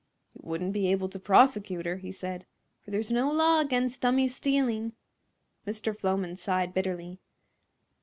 [0.33, 2.47] "You wouldn't be able to prosecute her," he said,
[2.79, 4.93] "for there's no law against dummies stealing."
[5.67, 5.95] Mr.
[5.95, 7.19] Floman sighed bitterly.